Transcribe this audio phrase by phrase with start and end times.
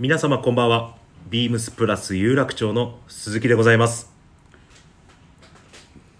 [0.00, 0.94] 皆様こんばんは。
[1.28, 4.08] ビームスプラス有楽町の鈴木でございます。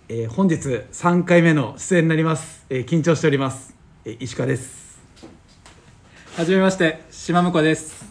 [0.08, 4.98] えー本日3回目の出演になります、えー緊張しております、えー石川です。
[6.36, 8.04] はじめまして島婿です。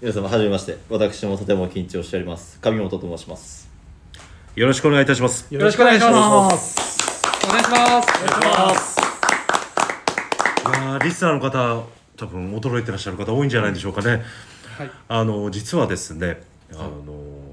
[0.00, 2.60] 皆様はじめまして私もとても緊張しております。
[2.60, 3.68] 上本と申します。
[4.54, 5.52] よろしくお願いいたします。
[5.52, 6.74] よろしくお願いします。
[6.76, 7.46] す。
[7.48, 8.00] お願いしま
[8.74, 9.00] す。
[10.68, 11.82] いやーリスナーの方
[12.16, 14.22] 多分驚いてらっしゃる方多いんじゃないでしょうかね、
[14.78, 14.90] はい。
[15.08, 16.42] あの実はですね
[16.72, 17.02] あの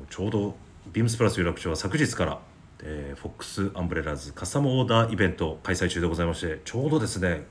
[0.09, 0.55] ちょうど
[0.93, 2.39] ビームスプラス有楽町は昨日から、
[2.81, 7.45] えーフォックスアンブレラーズカスタムオーダーイベントを開催中でございましてちょうどですね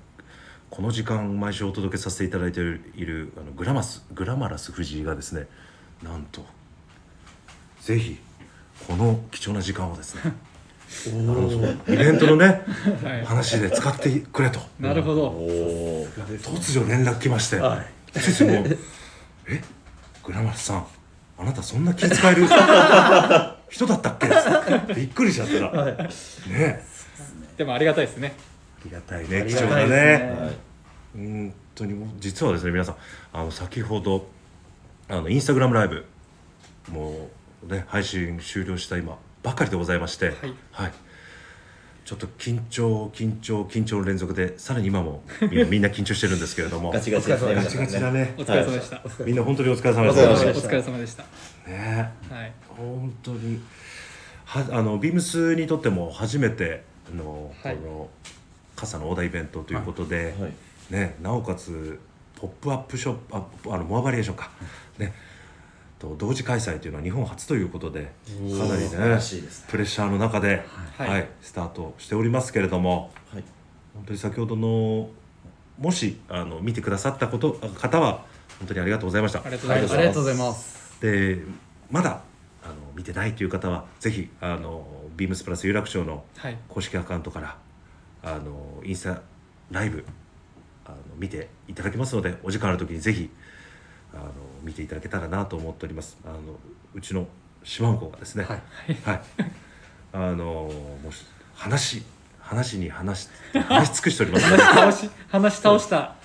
[0.71, 2.65] この時間毎週お届けさせていただいてい
[3.05, 5.47] るあのグラマスグラマラス藤井がですね
[6.02, 6.45] なんと
[7.80, 8.19] ぜひ
[8.87, 10.21] この貴重な時間をですね
[11.88, 12.62] イベントのね、
[13.02, 13.24] はい。
[13.24, 14.60] 話で使ってくれと。
[14.79, 15.33] なるほど。
[16.43, 17.60] 突如連絡来まして、
[18.15, 18.79] 先生もう
[19.48, 19.62] 「え
[20.24, 20.86] グラマラスさん
[21.38, 22.46] あなたそんな気遣える
[23.68, 24.29] 人だったっけ?」
[24.95, 26.09] びっくりしちゃったら、ね。
[26.51, 26.82] え
[27.56, 28.34] でもありがたいですね。
[28.80, 29.87] ありがたいね貴重なね。
[29.87, 30.56] ねはい。
[31.16, 32.96] 本当にもう実はですね皆さん
[33.32, 34.29] あの先ほど
[35.09, 36.04] あのインスタグラムライブ
[36.90, 37.30] も
[37.66, 40.34] うね配信終了した今ばかりでございまして
[40.73, 40.93] はい
[42.07, 46.93] ちょっと緊張緊張緊張の連続でさらに今もみんな みんな緊張してるんですけれども。
[46.93, 47.54] ガチガチですね。
[47.57, 48.32] ガチガチだね。
[48.38, 50.68] お疲れ様でした、みんな本当にお疲れ様おで疲れ様でした。
[50.68, 51.24] お疲れ様でした。
[51.66, 52.10] ね。
[52.30, 52.52] はい。
[52.68, 53.60] 本当に
[54.45, 57.77] はあのビームスにとっても初めての、はい。
[57.77, 58.10] この
[58.77, 60.52] 傘のオーダーイベントということで、はい。
[60.90, 61.99] ね、なおかつ
[62.37, 64.50] ポップアップショップああのモアバリエーションか、
[64.99, 65.12] ね、
[65.99, 69.66] と同時開催というのは日本初ということでかなりね素晴らしいですね。
[69.71, 70.65] プレッシャーの中で、
[70.99, 71.09] はい。
[71.09, 73.44] はいスタートしておりますけれどもはい。
[73.94, 75.09] 本当に先ほどの
[75.78, 78.25] もしあの見てくださったこと方は
[78.59, 79.41] 本当にありがとうございました。
[79.41, 79.43] あ。
[79.47, 79.94] りがとうございまあす。
[79.94, 81.00] ありがとうございます。
[81.00, 81.39] で
[81.91, 82.22] まだ
[82.62, 84.87] あの見てないという方はぜひあの
[85.17, 86.59] ビームスプラス有楽町のはい。
[86.69, 87.56] 公式アカウントから
[88.23, 89.23] あのインスタ
[89.71, 90.05] ライブ
[90.85, 93.31] あの見ていただけますのでお時間ある時にぜひ
[94.15, 94.33] あの
[94.66, 96.19] 見ていただけたらなと思っております。
[96.25, 96.38] あの
[96.93, 97.27] うちの
[97.62, 98.44] 島婿がですね。
[98.44, 98.62] はい。
[99.04, 99.21] はい、
[100.12, 100.72] あのもう
[101.54, 102.03] 話
[102.41, 103.28] 話に話し
[103.69, 106.16] 話し尽くしておりますので倒し話し倒した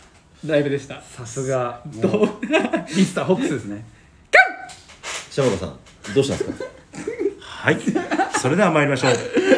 [0.45, 1.01] ライブでした。
[1.01, 2.01] さすがミ
[3.05, 3.85] スターホックスですね。
[5.29, 5.79] 島本さん
[6.13, 6.65] どうしたんですか？
[7.39, 7.77] はい、
[8.39, 9.11] それでは参りましょう。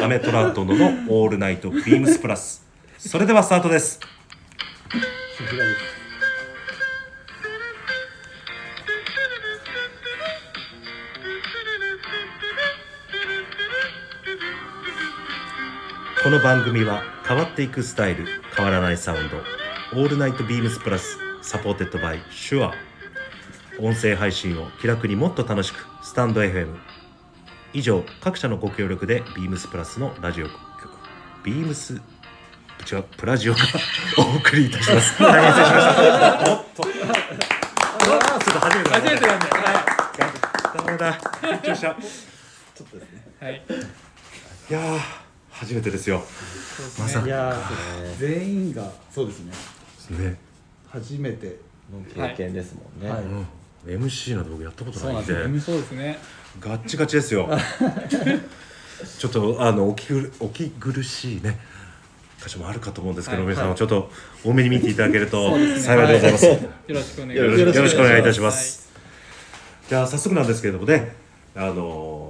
[0.04, 2.66] アメトラ殿の All Night BEAMS+。
[2.98, 3.98] それではスタートです。
[3.98, 5.93] さすがです
[16.24, 18.24] この番組は変わっていくスタイル、
[18.56, 19.36] 変わらないサウンド。
[20.00, 22.72] All Night BEAMS+、supported by Shure。
[23.78, 26.76] 音声配信を気楽にもっと楽しく、スタンド FM。
[27.74, 30.54] 以上、各社のご協力でビームスプラスのラジオ局、
[31.44, 32.00] ビームス、
[32.90, 33.60] 違う、プラジオが
[34.16, 35.22] お送りいたします。
[35.22, 36.52] 大変失礼しました。
[36.52, 36.82] おっと。
[36.84, 37.00] ちょっ
[38.54, 39.84] と初めてだ初めてなんでは
[40.74, 41.12] ダメだ。
[41.60, 41.88] 緊張した。
[43.46, 43.62] いい、はい、
[44.70, 45.23] やー、
[45.54, 46.22] 初めてですよ。
[46.98, 47.26] まさか。
[47.26, 49.44] いやー全員がそうです
[50.10, 50.36] ねね。
[50.88, 51.56] 初めて
[52.14, 54.04] 経験ですもんね、はいうん。
[54.04, 55.60] MC なんて僕やったことないんで。
[55.60, 56.18] そうですね
[56.60, 57.48] ガッチガチですよ。
[59.18, 61.58] ちょっとあのおきぐおき苦しいね。
[62.42, 64.10] 箇所もあるかと思うんですけど、はい皆さんもちょっと
[64.44, 66.46] 多めに見ていただけると幸いでございます。
[66.46, 68.92] よろしくお願いしますよろしくお願いいたしまはす。
[69.88, 71.14] じゃあ早速なんですけれどもね、
[71.54, 71.74] あの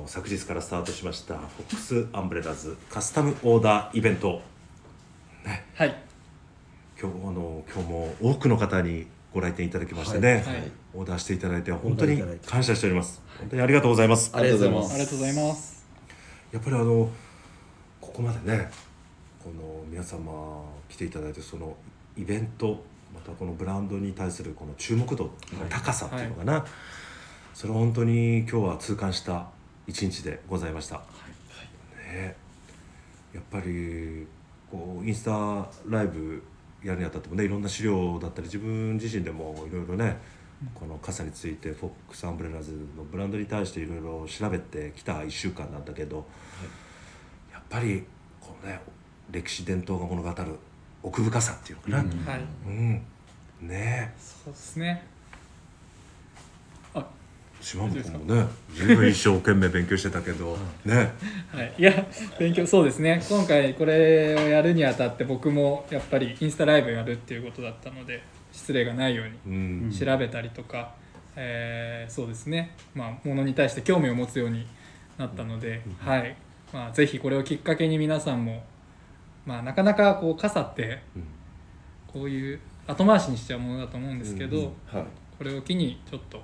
[0.07, 4.43] 昨日からスタートしましたフォックスアンブレラーズカスタムオーダーイベント。
[5.75, 5.97] はい。
[7.01, 10.43] 今日あの今日も多くの方にご来店いただきましてね、はい。
[10.43, 10.71] はい。
[10.95, 13.23] オーダーしていただいて本当に感謝しております。
[13.39, 14.31] 本当にありがとうございます。
[14.35, 14.95] ありがとうございます。
[14.95, 15.87] ありがとうございます。
[16.53, 17.11] やっぱりあの
[18.01, 18.71] ここまでね
[19.43, 21.77] この皆様来ていただいてその
[22.17, 22.83] イベント
[23.13, 25.31] またこのブランドに対するこの注目度の
[25.69, 26.65] 高さっていうのかな、
[27.53, 29.49] それを本当に今日は痛感した
[29.87, 31.03] 一日でございました、
[32.13, 32.37] ね、
[33.33, 34.27] やっぱり
[34.71, 36.43] こうインスタライブ
[36.83, 40.19] やるにあたってもねいろんな資料だったり自分自身でもいろいろね
[40.75, 46.25] この傘についてフォックスアンブレラーズのブランドに対していろいろ調べてきた1週間なんだけど、
[47.53, 48.05] やっぱり
[48.41, 48.81] このね
[49.31, 50.59] 歴史伝統が物語る
[51.03, 52.45] 奥深さっていうのかな、はい。
[52.67, 53.03] うん。
[53.61, 54.15] ね。
[54.19, 55.07] そうですね。
[55.07, 55.14] あ
[57.61, 61.13] 島本君もね自分一生懸命勉強してたけどね。
[61.51, 62.07] はい、いや
[62.39, 63.23] 勉強そうですね。
[63.29, 68.23] 今回これをやるにあたって僕もやっぱりインスタライブやるっていうことだったので
[68.53, 69.89] 失礼がないよううん。
[69.89, 70.95] に調べたりとか、
[71.37, 72.77] えーそうですね。
[72.95, 74.67] まあものに対して興味を持つように
[75.19, 76.37] なったので、はい。
[76.73, 78.65] まあ、ぜひこれをきっかけに皆さんも、
[79.47, 81.25] まあ、なかなかこう傘ってうん。
[82.13, 84.65] こういう後回しにしちゃうものだと思うんですけど、うん。
[84.65, 84.71] は
[85.01, 85.05] い。
[85.39, 86.41] これを機にちょっと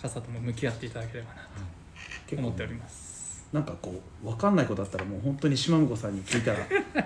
[0.00, 1.42] 傘とも向き合っていただければな
[2.28, 3.48] と思っております。
[3.52, 6.58] なんかこう分かんないことあったらもう本当に島婿さんに聞いたら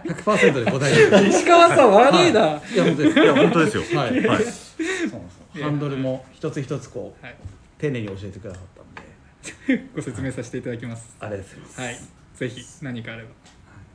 [0.05, 1.29] 100%で答える。
[1.29, 2.77] 石川さん悪いな、い。
[2.77, 3.99] や本当ですいや本当ですよ。
[3.99, 4.45] はい、はい。
[4.45, 5.17] そ
[5.59, 7.37] うハンドルも一つ一つこうはい、
[7.79, 9.87] 丁寧に教えてくださったんで。
[9.95, 11.17] ご説明させていただきます。
[11.19, 11.53] あれです。
[11.53, 11.99] よはい、
[12.37, 13.31] ぜひ何かあれば。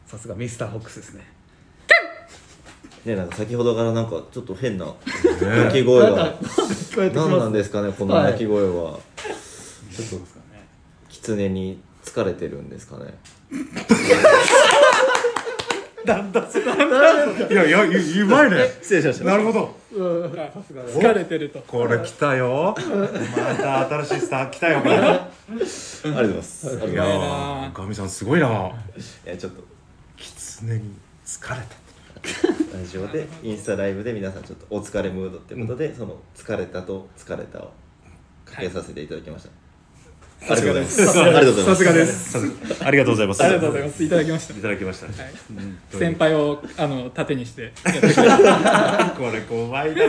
[0.08, 1.24] さすがミスターホックスですね
[3.06, 4.86] ねなんか先ほどからなんかちょっと変な
[5.42, 6.36] 鳴き声が。
[7.14, 8.34] 何なんですかねこのはい。
[8.34, 8.70] 鳴き声は。
[8.70, 9.00] ちょっと
[10.02, 10.68] ですかね。
[11.10, 13.14] 狐に疲れてるんですかね。
[16.10, 19.26] いやいやううまいね失礼しました。
[19.26, 19.76] なるほど。
[19.92, 21.60] 疲れてると。
[21.68, 22.76] これ来たよ。
[23.38, 25.22] また新しいスター来たよこれ いありがと
[26.10, 26.68] うございます。
[26.88, 28.48] いやガミさんすごいな。
[28.48, 29.64] いやちょっと。
[30.18, 31.62] 狐に疲れた
[32.74, 37.72] ラジオでインスタライブで皆さんちょっとお疲れムードってことで、その疲れたと疲れたを
[38.46, 39.50] かけさせていただきました、
[40.54, 41.20] ありがとうございます。
[41.20, 41.76] ありがとうございます。
[41.76, 42.38] さすがです。
[42.86, 43.44] ありがとうございます。
[43.44, 44.04] ありがとうございます。
[44.04, 44.54] いただきました。
[44.54, 45.16] いただきました、はい、
[45.92, 47.74] 先輩をあの盾にして。
[47.84, 47.92] こ
[49.32, 50.08] れ怖いな。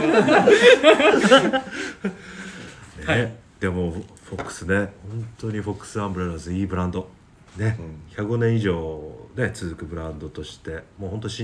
[3.15, 4.75] ね、でもフォックスね。
[4.75, 7.09] 本当にフォックスアンブレラズいいブランド。
[7.57, 7.77] ね、
[8.15, 10.83] 105年以上ね続くブランドとして。
[10.97, 11.41] もう本当老舗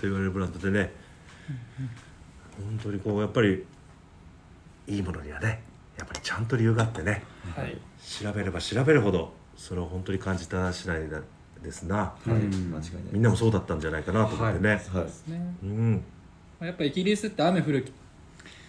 [0.00, 0.92] と言われるブランドでね、
[2.56, 3.64] 本当にこうやっぱり
[4.86, 5.62] いいものにはね
[5.98, 7.22] やっぱりちゃんと理由があってね。
[7.56, 11.08] はい、調べれば調べるほどそれを本当に感じた次第
[11.62, 12.30] ですな、はい。
[12.30, 12.80] 間違いない。
[13.12, 15.30] みんなもそうだったんじゃないかなと思ってね、はい。
[15.30, 15.56] ね。
[15.62, 16.04] うん。
[16.60, 17.86] やっぱイギリスって雨降る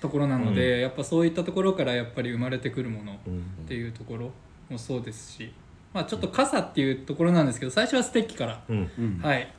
[0.01, 3.65] ところなので、やっぱそういったところからやっぱり生まれてくるものっうん。
[3.67, 4.31] ていうところ
[4.69, 5.51] もそうですし、
[5.93, 9.19] まあ、ちょっと傘っていうところなんですけど最初はステッキから、うんうん。
[9.21, 9.51] はい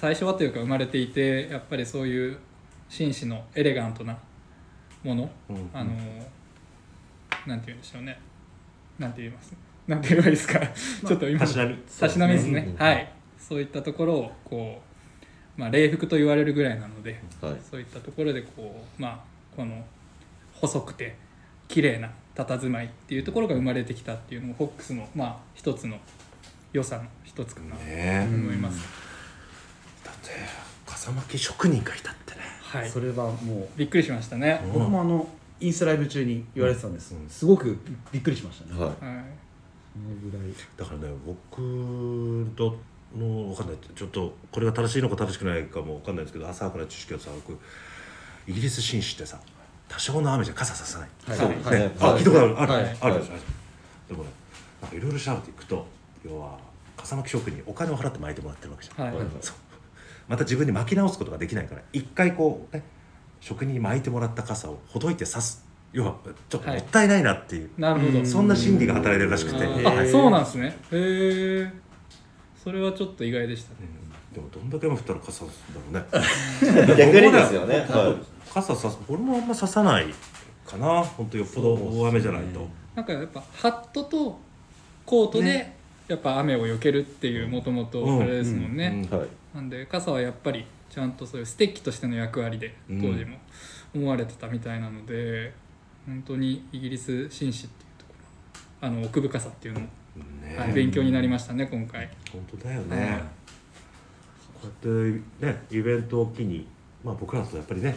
[0.00, 2.38] 最初はというか生まれていてやっぱりそういう
[2.88, 4.16] 紳士のエレガントな
[5.04, 5.90] もの、うんあの
[7.46, 8.18] なんて言うんでしょうね。
[8.98, 9.52] なんて言います？
[9.86, 10.58] なんて言えばいいですか？
[11.06, 11.76] ちょっと今たしなみ。
[11.76, 12.66] たしなみですね。
[12.66, 13.12] うんはい。
[13.38, 14.80] そういったところをこ
[15.56, 17.56] う、まあ、礼服と言われるぐらいなのではい。
[17.62, 19.20] そういったところでこうまあ
[19.54, 19.84] この
[20.54, 21.14] 細くて
[21.68, 25.98] 綺麗な佇まいっていうところが生まれてきたっていうのもフォックスのまあ一つの
[26.72, 29.09] 良さの一つかなとね思います、だ
[30.24, 30.30] って
[30.86, 32.40] 笠巻き職人がいたってね。
[32.60, 32.88] はい。
[32.88, 34.72] それはもうびっくりしましたね、うん。
[34.72, 35.28] 僕もあの
[35.60, 37.28] インスタライブ中に言われてたんです、うん。
[37.28, 37.78] すごく
[38.12, 38.88] びっくりしましたね、はい。
[38.88, 38.96] はい。
[38.98, 40.52] そのぐらい。
[40.76, 42.76] だからね僕と
[43.16, 43.76] の分かんない。
[43.94, 47.58] ちょっとこれが正しいのか正しくないかも分かんないですけど浅はかな知識をさ僕
[48.46, 49.38] イギリス紳士ってさ
[49.88, 51.38] 多少の雨じゃ傘ささない、はい。
[51.38, 51.56] そうね。
[51.64, 51.84] はい。
[51.84, 52.60] あ聞いたことある。
[52.60, 52.82] ある、はい。
[52.82, 53.32] あるあるでしょ。
[54.08, 54.30] でもね
[54.80, 55.86] なんかいろいろ調べていくと
[56.24, 56.58] 要は
[56.96, 59.26] 笠巻き職人お金を払って巻いてもらってるわけじゃん、はいはい。
[59.40, 59.56] そう
[60.30, 62.84] また自分に巻き直すことができないから一回こうね
[63.40, 66.14] 職人に巻いてもらった傘をほどいて刺す要は
[66.48, 68.26] ちょっともったいないなっていう、なるほど、うん。
[68.26, 70.68] そんな心理が働いてるらしくて、あそうなんですね。
[70.68, 71.72] へえ
[72.62, 73.88] それはちょっと意外でしたね。
[74.30, 74.34] うん。
[74.34, 76.94] でもどんだけ雨降ったら傘さすんだろうね。
[76.96, 77.78] 逆にですよね。
[77.80, 78.16] は
[78.54, 80.06] 傘さす俺もあんまささない
[80.64, 81.02] かな。
[81.02, 84.38] 本当よっぽど大雨じゃないと、なんかやっぱハットと
[85.04, 85.72] コートで
[86.06, 89.18] やっぱ雨を避けるっていうもともとうんあれですもんね、うん。
[89.18, 93.18] いはいなんで傘はやっぱりちゃんとそういうステッキとしての役割で当うん。
[93.18, 93.36] 時も
[93.94, 95.52] 思われてたみたいなので、
[96.06, 98.14] 本当にイギリス紳士っていうとこ
[98.82, 99.86] ろあの奥深さっていうのも、
[100.42, 100.56] ね。
[100.56, 102.08] はい、勉強になりましたね今回。
[102.32, 103.08] 本当だよね、はい。
[104.60, 106.66] こうやってねイベントを機に、
[107.04, 107.96] まあ、僕らとやっぱりね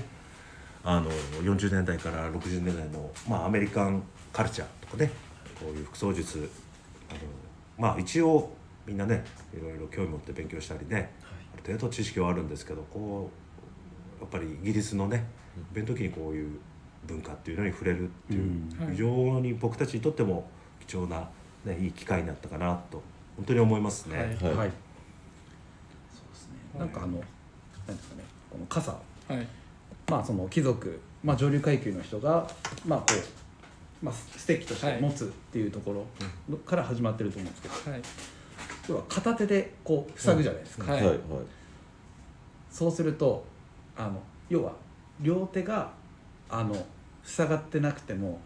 [0.84, 1.10] あの
[1.42, 5.12] 40年代から60年代の、まあ、アメリカンカルチャーとかね
[5.60, 6.50] こういう服装術
[7.10, 7.20] あの
[7.78, 8.52] まあ一応
[8.86, 11.12] みんなねいろいろ興味持って勉強したりね、
[11.54, 13.30] ある程度知識はあるんですけどこ
[14.20, 15.26] うやっぱりイギリスのね
[15.72, 16.60] イベント期にこういう
[17.06, 18.50] 文化っていうのに触れるっていう、
[18.92, 20.50] 非常に僕たちにとっても
[20.88, 21.30] 貴重な、
[21.66, 23.02] ね、いい機会になったかなと
[23.36, 24.18] 本当に思いますね。
[24.18, 24.26] はい。
[24.26, 24.38] はい。
[24.40, 24.66] そうで
[26.34, 26.80] すね。
[26.80, 27.12] なんかあの
[27.88, 28.92] なんですかねこの傘。
[28.92, 28.98] は
[29.30, 29.48] い。
[30.10, 32.48] まあその貴族、まあ、上流階級の人が
[32.86, 33.06] まあこ
[34.02, 36.06] う、まあ、ステッキとして持つっていうところ
[36.50, 38.02] のから始まってると思うんですけど、はい
[38.90, 41.10] 要は片手でこう塞ぐじゃないですか、はいはい。
[41.10, 41.20] はい。
[42.70, 43.46] そうすると
[43.96, 44.74] あの要は
[45.22, 45.92] 両手が
[46.50, 46.76] あの
[47.24, 48.40] 塞がってなくても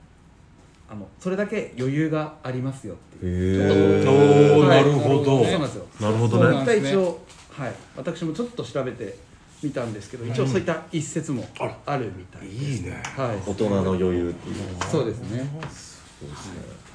[0.90, 4.68] あのそれだけ余裕がありますよっていう。
[4.68, 5.44] なるほど。
[5.44, 5.86] そうなんですよ。
[6.00, 6.78] なるほどね。
[6.78, 7.20] 一応
[7.52, 7.74] はい。
[7.96, 9.18] 私もちょっと調べて
[9.64, 11.44] 見たんですけど一応そういった一節も
[11.86, 12.64] あるみたいです。
[12.64, 13.02] いいね。
[13.04, 13.38] はい。
[13.50, 14.56] 大人の余裕っていう。
[14.90, 15.50] そうですね。
[16.20, 16.88] そうですね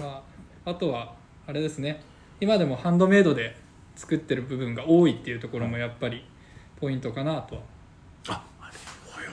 [0.00, 0.22] ま
[0.68, 1.14] あ、あとは
[1.46, 2.02] あれですね。
[2.40, 3.56] 今でもハンドメイドで
[3.96, 6.24] 作ってる部分が多いっていうところもやっぱり
[6.80, 7.62] ポイントかなとは。
[8.28, 8.74] ああれ
[9.06, 9.30] ほよ。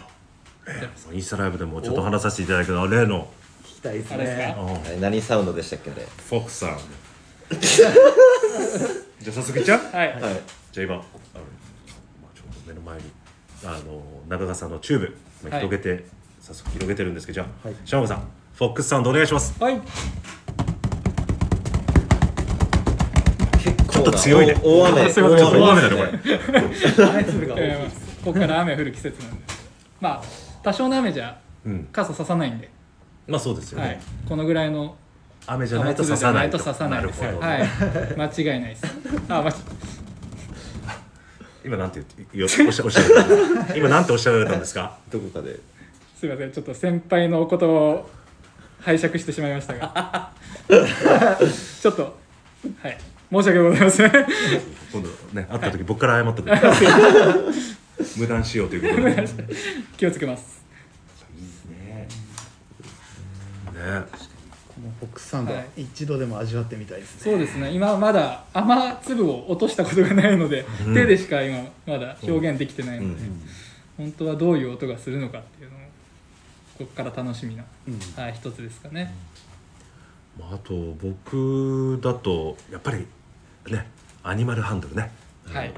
[0.65, 3.27] 例のインスタライブでもちょっと話させていただいたけど例の
[3.63, 4.55] 聞きたいですね。
[4.99, 5.97] 何サウンドでしたっけね
[6.29, 6.77] フォックさん。
[7.59, 7.89] じゃ
[9.29, 9.79] あ早速いっちゃう？
[9.95, 10.19] はい、はい。
[10.71, 11.03] じゃあ今あの、
[12.21, 13.03] まあ、ちょうど目の前に
[13.63, 15.67] あの中川さんのチューブ、まあ、はい。
[15.67, 16.05] 広げて、
[16.41, 17.75] 早速広げてるんですけどじゃあ、はい。
[17.85, 19.61] シャマゴさんフォックスサウンドお願いします。
[19.61, 19.79] はい、
[23.59, 24.55] 結構ちょっと強いね。
[24.63, 25.01] 大大雨。
[25.11, 29.43] 大雨だねですこれ雨粒が大きいえーここから雨降る季節なんで。
[30.01, 30.21] まあ
[30.63, 31.87] 多少の雨じゃうん。
[31.91, 32.69] 傘ささないんで、
[33.27, 34.95] まあそうですよね、はい、ここのぐらいの
[35.47, 36.57] 雨じゃないとさないと。
[36.57, 37.67] 刺さないですなるほど、はい。
[38.17, 38.85] 間違いないです。
[39.29, 39.53] あ間違
[41.65, 43.01] 今なんて言ってよおっしゃおっしゃ
[43.75, 44.97] 今なんておっしゃられたんですか？
[45.11, 45.59] どこかで。
[46.19, 46.51] すいません。
[46.51, 48.09] ちょっと先輩のお言葉を
[48.81, 50.31] 拝借してしまいましたが。
[51.81, 52.17] ちょっと
[52.81, 52.97] はい
[53.31, 54.11] 申し訳ございません。
[54.91, 59.15] 今度ね会った時僕から謝った時 無断しようということで。
[59.15, 59.25] ね
[59.97, 60.63] 気をつけます。
[63.85, 64.03] ね。
[64.75, 65.83] このははい。
[65.83, 67.31] 一度でも味わってみたいですね。
[67.31, 67.71] そうですね。
[67.71, 70.93] 今まだ雨粒を落としたことがないので、うん。
[70.93, 73.41] 手でしか今まだ表現できてないので、うん。
[73.97, 75.79] 本当はどういう音がするのかっていうのを
[76.77, 77.99] ここから楽しみな、うん。
[78.21, 79.13] はい、一つですかね、
[80.39, 83.05] まあ、あと僕だとやっぱり
[83.71, 83.87] ね
[84.23, 85.11] アニマルハンドルね。
[85.45, 85.73] はい。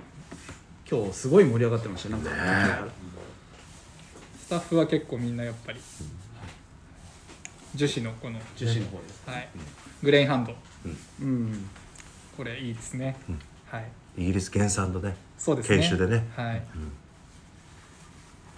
[0.90, 2.30] 今日すごい盛り上がってましたなんか。
[2.30, 2.38] ね
[4.40, 5.80] スタッフは結構みんなやっぱり。
[7.76, 9.50] 樹脂のこの、樹脂の方ですはい、
[10.02, 10.56] グレインハンド。
[11.22, 11.70] うん。
[12.36, 13.86] これいいですね、うんはい。
[14.18, 15.80] イギリス原産のねそうですね。
[15.80, 16.26] 研修でね。
[16.36, 16.62] はい。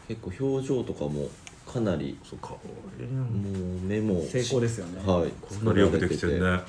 [0.07, 1.27] 結構表情とかも
[1.71, 2.49] かなりそうか。
[2.49, 2.59] も
[2.97, 4.99] う目も成功ですよね。
[5.05, 5.31] はい。
[5.39, 6.49] こんなによくできてるね。
[6.49, 6.61] はい。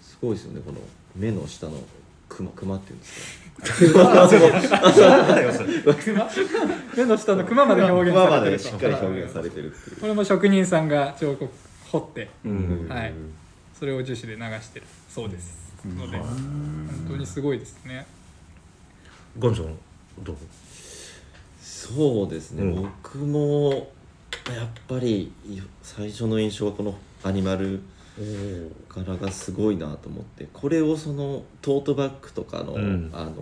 [0.00, 0.78] すごいですよねこの
[1.14, 1.72] 目の下の
[2.28, 3.46] クマクマっていうんです
[6.02, 6.28] 熊？
[6.96, 11.52] 目の下のクマまでか表現されてるしっかり表現されてるっていうこれも職人さんが彫刻
[11.92, 12.88] 彫ってうん。
[12.88, 13.12] はい。
[13.78, 15.74] それを樹脂で流してるそうです。
[15.84, 18.06] ので本当にすごいですね。
[19.38, 19.66] ゴンさん
[20.24, 20.36] どう？
[21.60, 22.82] そうですね、うん。
[23.04, 23.92] 僕も
[24.54, 25.32] やっぱり
[25.82, 27.80] 最初の印象はこのアニマル
[28.88, 33.10] 柄がすごいなと思ってこれをそのトートバッグとかの,、うん。
[33.12, 33.32] あの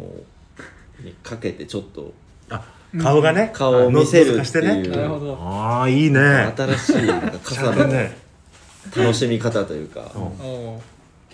[1.00, 2.12] にかけてちょっと
[2.48, 2.64] あ
[2.98, 3.50] 顔がね？
[3.52, 4.80] 顔を見せるのぞかしてね。
[4.80, 6.20] っていうああいいね。
[6.56, 7.92] 新しいなんかち傘の
[8.96, 10.80] 楽しみ方というか、うん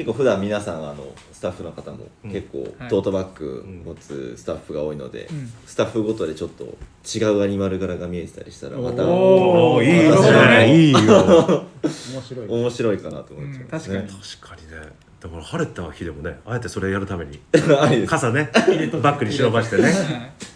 [0.00, 2.30] 結構普段皆さんあのスタッフの方もうん。
[2.30, 2.88] 結構はい。
[2.88, 5.52] トートバッグ持つスタッフが多いので、うん。
[5.66, 14.06] スタッフごとでちょっと違うアニマル柄が見えてたりしたらまたおいいなるほどねねいいよ面白い 面白いかなと思っちゃいますね、うん。
[14.06, 14.70] 確かに。
[14.70, 14.88] ね。
[15.20, 16.38] だから晴れた日でもね。
[16.46, 17.38] あえてそれやるために。
[18.08, 18.50] 傘ね。
[18.54, 19.82] バッグに忍ばしてね。
[19.82, 19.94] はい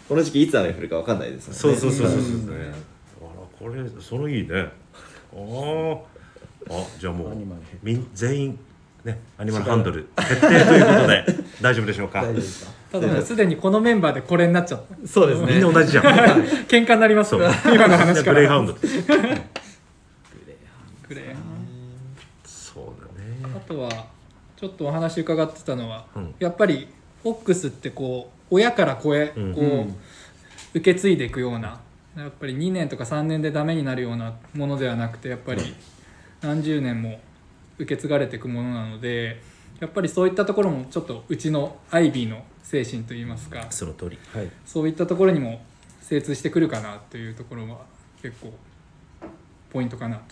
[0.09, 1.79] この時期いつ雨降るかわかんないですもんね。
[1.79, 2.73] そうそうそうそうそううんね
[3.21, 4.69] あらこれそのいいね
[5.33, 5.99] あー
[6.71, 7.37] あじゃあもう
[8.13, 8.59] 全員
[9.05, 11.25] ねアニマルハンドル徹底ということで
[11.61, 12.25] 大丈夫でしょうか？
[12.93, 15.09] ただねすでにこのメンバーでこれになっちゃった。
[15.09, 16.05] そうですみんな同じじゃん。
[16.05, 17.31] 喧嘩になります。
[17.31, 17.43] そう。
[17.73, 18.35] 今の話から。
[18.35, 18.81] グレイハウンドグ
[21.15, 21.25] レイ
[22.45, 23.55] そうだね。
[23.57, 23.91] あとは
[24.57, 26.35] ちょっとお話伺ってたのは、うん。
[26.39, 26.89] やっぱり
[27.23, 29.97] フォックスってこう親から子へこう、うん
[30.77, 31.79] 受け継いでいくような
[32.17, 35.63] やっぱり2年とか3年でダメになるようなものではなくてやっぱり
[36.41, 37.21] 何十年も
[37.79, 39.41] 受け継がれていくものなので
[39.81, 44.19] やっぱりそういったところもちょっとうちのアイビーの精神といいますかその通り。
[44.33, 44.51] はい。
[44.65, 45.63] そういったところにも
[46.01, 47.79] 精通してくるかなというところは
[48.23, 48.53] 結構
[49.71, 50.23] ポイントかなと、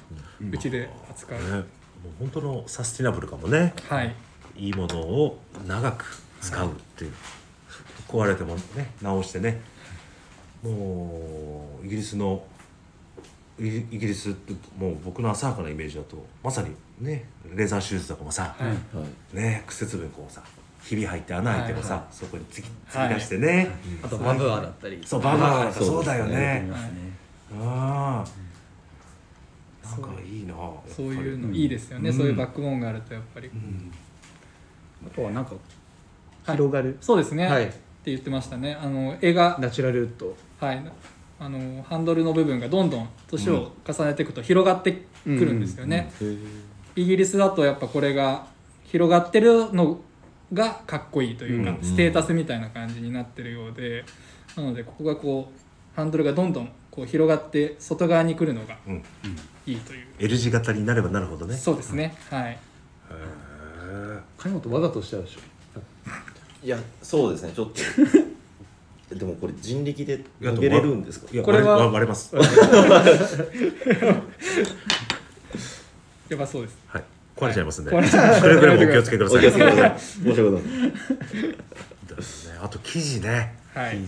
[0.51, 1.51] うちで扱う、ね。
[1.51, 1.65] もう
[2.21, 3.75] 本当のサスティナブルかもね。
[3.89, 4.15] はい。
[4.57, 6.05] いいものを長く
[6.41, 7.13] 使うっていう、
[8.09, 9.61] 壊れてもね直してね。
[10.63, 12.45] もうイギリスの
[13.59, 18.69] イギリスってもう僕の浅はかなイメージだとまさにねレーザー手術とかもさ、はい。
[18.69, 20.43] はいね屈折部にこうさ
[20.83, 22.05] ひび入って穴開いてもさ、はい。
[22.11, 23.71] そこに突き突き出してね、
[24.03, 25.01] あとバブアーだったり。
[25.05, 26.37] そうババアなんかそうそうだよね。
[26.37, 26.73] ね。
[27.61, 29.89] ああ。
[29.89, 30.55] なんかいいな
[30.89, 32.17] そういうのうんいいですよね、うん。
[32.17, 33.93] そういうバックボーンがあるとやっぱり、うん。
[35.07, 36.57] あとはなんかはい。
[36.57, 36.97] 広がる。
[37.01, 37.67] そうですね、はい。
[37.67, 38.75] って言ってましたね。
[38.75, 40.35] あの絵が、ナチュラルウッド。
[40.59, 40.85] はい、
[41.45, 44.93] あのハンドルの部分がどんどん年を重ねていくと広がって
[45.25, 46.13] くるんですよね、
[46.95, 48.47] イギリスだとやっぱこれが
[48.85, 49.99] 広がってるの
[50.53, 54.05] がかっこいいというか、うんステータスみたいな感じになってるようで
[54.57, 59.03] なのでここがこうハンドルがどんどんこう広がって外側に来るのがうん。
[59.67, 61.57] いいという、L 字型になればなるほどね。
[61.57, 62.17] そうですね。
[62.31, 62.59] はい。
[64.37, 65.41] 金本わざとしてるでしょ。
[66.65, 67.53] いやそうですね。
[67.55, 67.81] ちょっと
[69.15, 71.27] でもこれ人力でいや投げれるんですか？
[71.33, 72.35] いやこれは割れます。
[76.29, 76.77] やっぱそうです。
[76.89, 77.05] はい。
[77.37, 79.39] 壊れちゃいますんで、壊れちゃうくれぐれもお気をつけください。
[79.39, 79.99] お気をつけください。
[80.01, 83.55] 申し訳ございませんねあと生地ね。
[83.75, 83.99] はい。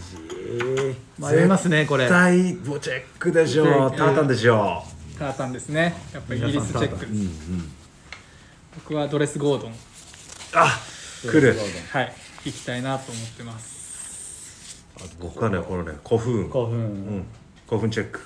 [1.18, 2.04] 迷いますねこれ。
[2.04, 4.84] 絶対ボチェックでしょタータンでしょ
[5.18, 5.94] タータンですね。
[6.12, 7.28] やっぱりイギリスチェックうんうん。
[8.76, 9.74] 僕はドレスゴードン。
[10.54, 10.78] あ
[11.22, 11.56] 来る。
[11.90, 12.14] はい。
[12.44, 13.73] 行きたいなと思ってます
[14.96, 16.48] あと僕はねこのね古墳。
[16.48, 17.24] 興奮、うん。
[17.68, 18.20] 古墳チェック。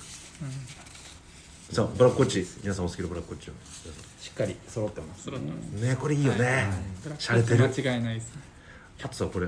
[1.71, 2.45] さあブラックコッチ。
[2.61, 3.53] 皆さんお好きなブラックコッチを。
[4.19, 5.25] しっかり揃ってます。
[5.25, 5.81] 揃ってます。
[5.83, 6.67] ねこれいいよね。
[7.17, 7.63] 洒落てる。
[7.65, 8.41] 間違いないですね。
[9.03, 9.47] あとさこれ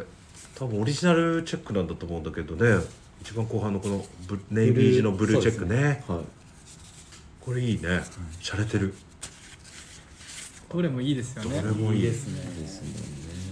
[0.55, 2.83] 多分オリジナルチェックなんだと思うんだけどね。
[3.21, 6.03] 一番後半のこのブネイビー地のブルーチェックね。
[6.07, 6.19] はい。
[7.39, 8.01] これいいね。
[8.41, 8.93] 洒落てる。
[10.71, 11.61] どれもいいですよね。
[11.61, 11.99] どれもいい。
[11.99, 12.41] いいですね。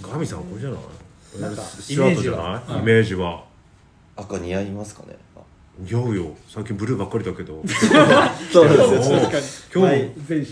[0.02, 0.80] ガミさんこれじゃない？
[1.42, 2.80] なんかスチュワートじゃない？
[2.80, 3.44] イイメージは
[4.22, 5.18] 赤似合いますかね？
[5.36, 5.40] あ
[5.80, 6.36] 似合うよ。
[6.48, 7.62] 最近ブルーばっかりだけど。
[8.52, 10.46] そうですもう確かに今日、はい全身。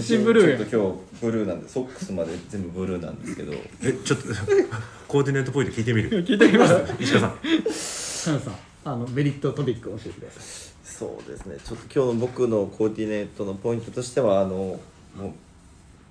[0.00, 3.52] 全身ブルーやちょっと今日ブルーなんでソックスまで全部ブルーなんですけど。
[3.82, 4.24] えちょっと
[5.08, 6.22] コーディネートポイント聞いてみる？
[6.24, 6.74] 聞いてみます？
[7.00, 8.40] 石川さん。
[8.40, 10.42] さんあのメリットトピック教えてください。
[10.84, 11.56] そうですね。
[11.64, 14.78] ちょっと今日の僕のコーディネートのポイントとしてはあの
[15.16, 15.34] も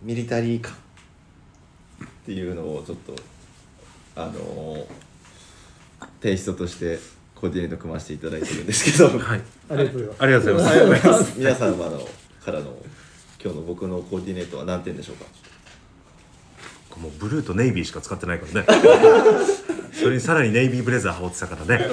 [0.04, 0.76] うミリタリー感っ
[2.26, 3.16] ていうのをちょっと
[4.16, 4.86] あの
[6.22, 7.00] テイストとして
[7.36, 9.42] コーディネート組ませていただいてるんですけど、 はい。
[9.70, 10.22] ありがとうございます。
[10.22, 11.40] ありがとうございます。
[11.40, 12.10] 皆様の
[12.44, 12.76] からの
[13.42, 15.26] 今日の僕のコーディネートは何点でしょうか？
[17.00, 18.68] もうブルーとネイビーしか使ってないからね。
[19.94, 21.86] それにさらにネイビーブレザー羽織ってたからね。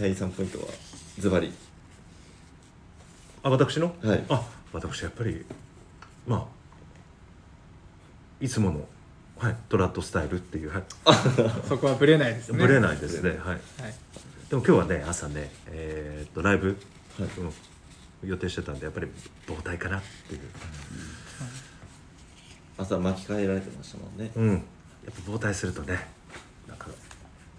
[0.00, 0.66] 第3ポイントは
[1.18, 1.52] ズバリ。
[3.42, 3.94] あ私の？
[4.02, 4.24] はい。
[4.30, 5.44] あ私やっぱり
[6.26, 6.44] まあ
[8.40, 8.88] いつもの、
[9.44, 10.84] はい、トラッドスタイルっていう、はい、
[11.68, 12.58] そこはブレないですね。
[12.58, 13.60] ブレないですね、はい、はい。
[14.48, 16.78] でも今日はね朝ねえーっとライブ、
[17.18, 19.08] うん、予定してたんでやっぱり
[19.46, 20.40] 防体かなっていう。
[22.78, 24.30] 朝巻き替えられてましたもんね。
[24.34, 24.50] うん。
[24.52, 24.60] やっ
[25.14, 26.08] ぱ防体するとね
[26.66, 26.86] なんか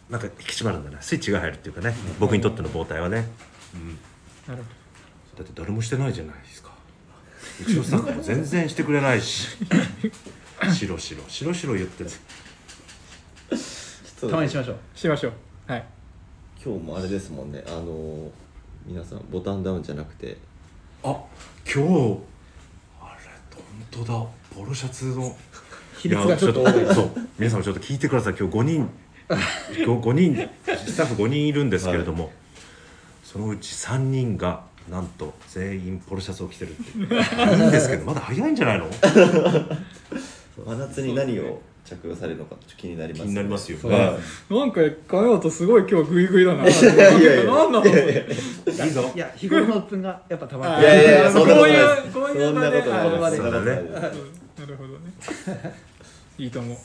[0.10, 3.30] なんか引き締まるんだねスイッチが入るっていうかね、僕にとっての防体はね、
[3.76, 3.90] うん、
[4.48, 6.74] なるほだって誰もしてないじゃないですか。
[7.62, 9.50] うちのスタッフも全然してくれないし
[10.74, 11.22] 白白。
[11.28, 12.10] 白白言ってる
[14.22, 14.76] たまにしましょう。
[14.76, 15.34] どしましょう。
[15.72, 15.86] はい。
[16.64, 17.64] 今日もあれですもんね。
[17.68, 18.32] あの
[18.86, 20.38] 皆さんボタンダウンじゃなくて。
[21.04, 21.16] あ
[21.66, 22.20] 今日
[23.02, 24.26] あれ本当だ。
[24.56, 25.36] ポロシャツの。
[26.00, 26.84] 比率がちょっと多い。
[26.84, 27.12] いやそう。
[27.40, 28.36] 皆さんもちょっと聞いてください。
[28.40, 28.90] 今日5人。
[29.28, 30.50] 今日5人。
[30.66, 32.32] スタッフ5人いるんですけれども、
[33.24, 37.06] そのうち3人がなんと全員ポロシャツを着てるっていう。
[37.06, 38.86] いいんですけどまだ早いんじゃないの？
[40.64, 44.18] 真夏に何を着用されるのかちょっと気になります気になりますよは
[44.50, 44.54] い。
[44.54, 46.68] なんか金本すごい今日グイグイだな。
[46.68, 47.86] いやいやいやなんなの？
[47.86, 49.12] いいぞ。
[49.14, 53.38] いや日頃のがやっぱたまあっていやいやいやそんなことないういうこういうそんなことない場で。
[53.38, 54.60] ですそんなことないです。
[54.60, 55.76] なるほどね。
[56.40, 56.78] いいと思う。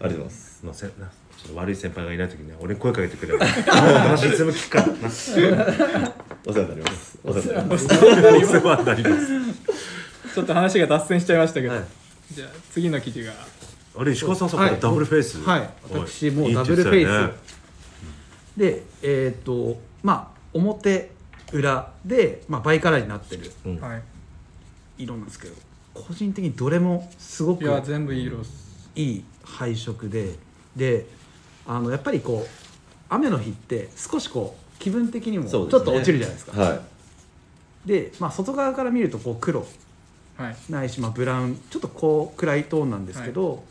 [0.00, 0.60] ありがとうございます。
[0.64, 3.32] まあ、せなちょっと悪い先輩がいない時には俺に声かけてくれ。
[3.38, 4.94] る話いつでも聞くからな。
[6.44, 7.18] お世話になります。
[7.22, 7.86] お世話になります。
[7.86, 10.34] お世話になります。
[10.34, 11.74] ちょっと話が脱線しちゃいましたけど。
[11.74, 13.32] はいじゃあ次の記事が。
[13.94, 14.68] あれ石川さんさ、はい。
[14.70, 15.40] これダブルフェイス。
[15.42, 15.70] はい。
[15.90, 17.34] 私もうダブルフェイ
[18.56, 18.58] ス。
[18.58, 21.10] でえっ、とまあ表
[21.52, 23.50] 裏で、まあ、バイカラーになってる。
[23.66, 23.80] うん。
[23.80, 24.02] はい。
[24.98, 25.54] 色なんですけど。
[25.94, 28.90] 個人的にどれもすごくいや全部いい色っす。
[28.94, 30.34] いい配色で。
[30.76, 31.06] で
[31.66, 32.50] あのやっぱりこう
[33.10, 36.60] 雨の日って少しこう気分的にもちょっと落ちるじゃないですか。
[36.60, 36.80] はい。
[37.86, 39.66] で、まあ、外側から見るとこう黒
[40.36, 40.56] はい。
[40.70, 43.64] ないし、まあ、ブラウンちょっとこう暗いトーンなんですけど、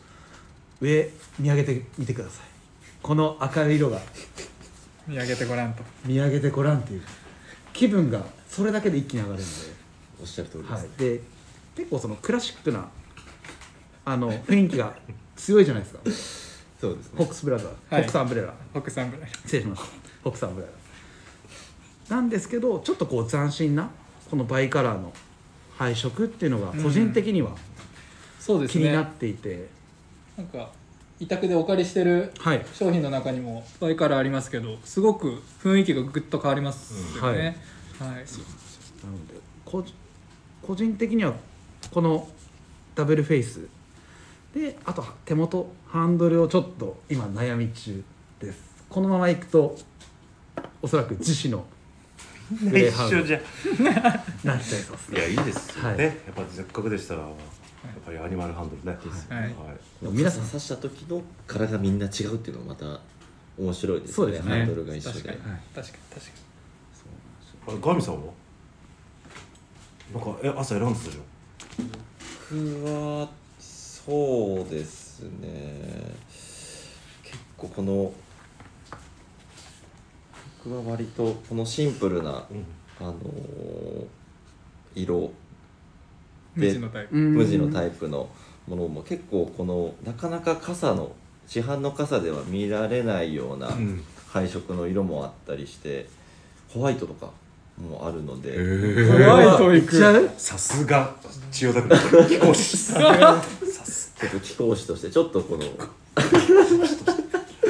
[0.81, 2.45] 上見上げてみてください。
[3.01, 3.99] この明るい色が。
[5.07, 5.83] 見上げてごらんと。
[6.05, 7.01] 見上げてごらんっていう。
[7.73, 9.51] 気分がそれだけで一気に上がるんで,、
[10.21, 11.21] おっしゃる通りです、はい、で
[11.75, 12.89] 結構そのクラシックな
[14.03, 14.93] あの雰囲気が
[15.35, 15.99] 強いじゃないですか。
[16.81, 17.17] そうですね。
[17.17, 17.77] フォックスブラザー、はい。
[17.89, 18.53] フォックスアンブレラ。
[18.73, 19.29] フォックスさんぐらい。
[19.29, 19.87] 失礼しました
[20.23, 22.15] フォックスアンブレラ。
[22.15, 23.89] なんですけどちょっとこう斬新な
[24.29, 25.13] このバイカラーの
[25.81, 27.55] 配色っていうのが個人的には
[28.39, 28.83] そうですね。
[28.83, 29.67] 気になっていて、
[30.37, 30.69] なんか
[31.19, 37.57] 委託でお借りしてるはい商品の中にもバイカラーありますけど、すごく雰囲気がぐっと変わりますよね。
[37.97, 38.09] はい。
[38.09, 38.15] なの
[39.27, 39.33] で
[39.65, 39.83] こ
[40.61, 41.33] 個人的には
[41.91, 42.27] この
[42.93, 43.67] ダブルフェイス
[44.53, 48.03] であと手元ハンドルをちょっと今悩み中
[48.39, 49.75] ですこのままいくと
[50.83, 51.65] おそらく樹脂の
[52.51, 53.41] 一緒じゃん。
[54.43, 55.83] なっちゃいそうですいやいいですよ。
[55.83, 56.05] ね、はい。
[56.05, 57.31] やっぱせっかくでしたらやっ
[58.05, 58.97] ぱりアニマルハンドルね、
[59.29, 59.55] はい。
[60.01, 62.99] 皆さん傘さした時の柄がみんな違うっていうのがまた
[63.57, 64.15] 面白いですね。
[64.15, 64.51] そうですね。
[64.51, 65.21] ハンドルが一緒で。
[65.21, 65.51] 確かに。
[65.51, 65.61] はい。
[65.75, 65.97] 確か
[67.73, 67.81] に。
[67.81, 68.33] ガミさんは？
[70.13, 71.19] なんかえ朝選んでたじ
[72.49, 76.13] 僕はそうですね。
[77.23, 78.11] 結構この
[80.63, 82.43] 僕は割とこのシンプルな
[82.99, 84.05] あのー
[84.93, 85.31] 色。
[86.55, 87.15] に無地のタイプ。
[87.15, 88.29] 無地のタイプの
[88.67, 91.11] ものも結構このなかなか傘の
[91.47, 94.03] 市販の傘では見られないようなうん。
[94.29, 96.07] 配色の色もあったりして
[96.69, 97.29] ホワイトとか
[97.77, 98.55] もあるので、
[99.07, 100.29] ホワイト行く。
[100.37, 101.13] さすが。
[101.51, 102.77] 千代田区貴公子。
[102.77, 103.41] さ
[103.83, 105.69] すちょっと貴公子としてちょっとこの え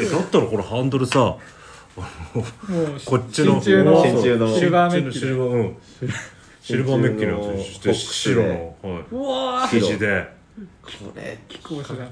[0.06, 1.38] だったらこのハンドルさ
[3.06, 4.56] こっちの真鍮の真鍮の。
[4.56, 5.20] シルバーメッキで。
[5.20, 5.78] シルバーうん。
[6.62, 9.16] シルバーメッキのやつそして白の、はう
[9.62, 10.28] わい、生地で。
[10.82, 12.10] これ貴公子だな。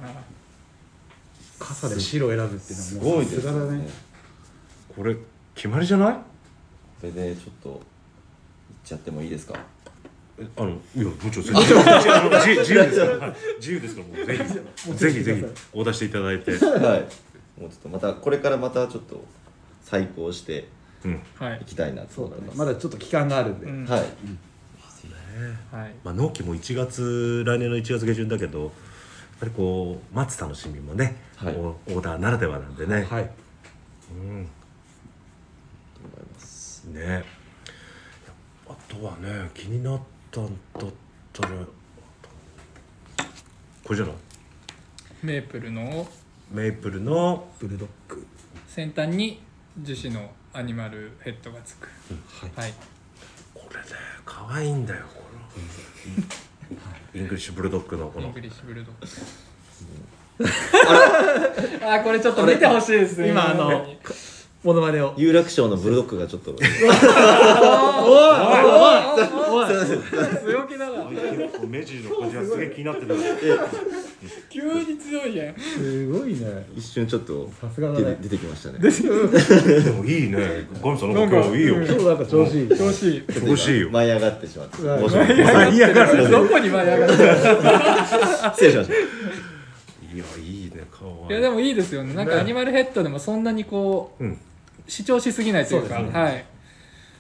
[1.60, 3.88] 傘で白選ぶっていうのはすもうごいですさすがだね。
[4.96, 5.16] これ
[5.56, 6.14] 決まりじゃない？
[6.14, 6.22] こ
[7.04, 7.78] れでちょっといっ
[8.84, 9.60] ちゃってもいいですか？
[10.40, 14.94] えあのいやもちろんそれ自由あの自由自由ですから、はい、自由ですからもうぜひ。
[14.96, 16.58] ぜひぜひお出していただいて、は
[16.98, 17.06] い
[17.60, 19.22] もうちょっとまたこれからまたちょっと
[19.90, 20.68] 再考して
[21.06, 21.08] い。
[21.62, 22.42] いきたいなとそうだね。
[22.42, 23.86] 思いますまだちょっと期間があるんで、うん。
[23.86, 24.02] はい。
[25.72, 25.96] はい。
[26.04, 28.72] まあ、納期も1月来年の1月下旬だけどやっ
[29.40, 31.56] ぱりこう待つ楽しみもね、はい。
[31.56, 33.24] オオーダーならではなんでね、はい。
[33.24, 34.48] うん。
[35.96, 36.84] と思います。
[36.86, 37.24] ね。
[38.68, 40.00] あとはね気になっ
[40.30, 40.52] たんだ
[40.86, 40.90] っ
[41.34, 41.50] たら
[43.84, 44.16] これじゃない？
[45.24, 46.08] メープルの
[46.52, 48.28] メイプルのブルドッグ。
[48.68, 49.42] 先端に
[49.78, 51.88] 樹脂のアニマルヘッドがつく。
[52.42, 52.52] はい。
[52.62, 52.74] はい。
[53.54, 53.86] これね
[54.26, 55.22] 可愛いんだよこ
[57.16, 57.22] の。
[57.22, 58.28] イングリッシュブルドッグのこの。
[58.28, 59.08] イングリッシュブルドッグ。
[61.86, 63.30] あこれちょっと見てほしいですね。
[63.30, 63.86] 今あの
[64.64, 65.14] モノマネを。
[65.18, 66.52] 有楽町のブルドッグがちょっと。
[66.56, 66.60] おい
[70.44, 71.10] 強気だな。
[71.68, 73.16] 目尻の感じがすげえ気になってる
[74.50, 75.56] 急に強いやん。
[75.56, 76.66] すごいね。
[76.76, 78.18] 一瞬ちょっとさすがだね。
[78.22, 78.80] 出てきましたね。
[78.80, 80.68] でもいいね。
[80.84, 81.76] ガミさんなんか今日いいよ。
[81.76, 82.70] 今日なんか調子いい。
[82.70, 83.24] 調子いい。
[83.48, 83.90] 調子いいよ。
[83.90, 87.30] 舞い上がってしまって舞い上がるどこに舞い上がってる
[88.52, 88.94] 失礼しました。
[88.94, 92.14] いやいいね可愛いいやでもいいですよね。
[92.14, 94.38] なんかアニマルヘッドでもそんなにこううん。
[94.88, 95.96] 主張しすぎないというか。
[95.96, 96.46] はい。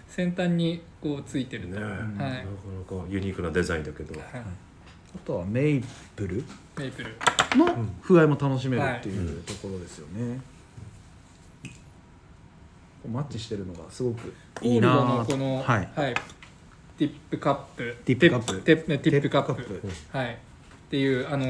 [0.09, 2.33] 先端にこうついてると、ねなかはい。
[2.33, 4.19] なかユニークなデザインだけど。
[4.19, 4.68] はい
[5.15, 5.83] あとはメイ
[6.15, 6.43] プル？
[6.77, 7.15] メイプル。
[7.57, 7.65] の
[8.01, 10.39] 風合いも楽しめるっていうところですよね、
[13.11, 15.89] マッチしてるのがすごくいいゴールドなぁのこの、はい。
[16.97, 17.97] ティップカップ。
[18.05, 18.61] ティップカップ。
[18.61, 19.89] ティップティップカップ。
[20.11, 20.33] はい。
[20.33, 20.37] っ
[20.89, 21.45] ていうあの、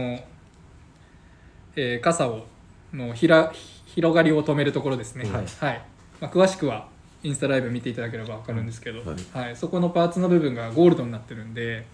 [1.76, 2.46] えー傘を
[2.94, 3.52] のひら
[3.86, 5.82] 広がりを止めるところですね、はい。
[6.22, 6.88] まあ、詳しくは
[7.24, 9.46] インスタライブ見ていただければ分かるんですけど、はい。
[9.48, 9.56] はい。
[9.56, 11.86] そこのパーツの部分がゴールドになってるんで、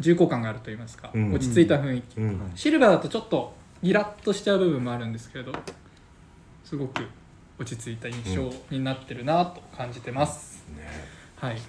[0.00, 1.32] 重厚感があると言いますか、うん。
[1.32, 2.52] 落ち着いた雰囲気、うん。
[2.54, 5.52] シルバーだとちょっとギラッとしちゃう部分もあるんですけれど
[6.64, 7.02] すごく
[7.58, 10.86] 落ち着いた印象になってるなと感じてます、ね。
[11.36, 11.60] はい。